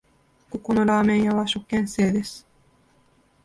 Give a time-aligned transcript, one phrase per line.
[0.49, 2.43] ここのラーメン屋は食券制です